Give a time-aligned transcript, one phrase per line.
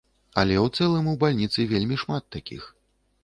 [0.43, 2.63] Але ў цэлым у бальніцы вельмі шмат такіх.